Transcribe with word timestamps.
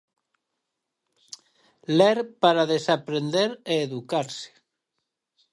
Ler 1.97 2.17
para 2.41 2.69
desaprender 2.73 3.49
e 3.71 3.73
educarse. 3.87 4.49